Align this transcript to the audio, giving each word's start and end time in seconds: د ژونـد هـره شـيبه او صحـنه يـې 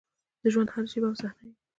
د 0.41 0.43
ژونـد 0.53 0.69
هـره 0.73 0.87
شـيبه 0.91 1.07
او 1.09 1.15
صحـنه 1.21 1.47
يـې 1.49 1.53